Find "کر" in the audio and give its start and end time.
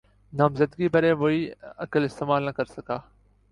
2.51-2.65